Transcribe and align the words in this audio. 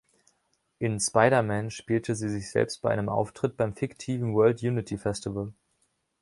In 0.79 0.99
"Spider-Man" 0.99 1.69
spielte 1.69 2.15
sie 2.15 2.27
sich 2.27 2.49
selbst 2.49 2.81
bei 2.81 2.89
einem 2.89 3.07
Auftritt 3.07 3.55
beim 3.55 3.75
fiktiven 3.75 4.33
World 4.33 4.63
Unity 4.63 4.97
Festival. 4.97 5.53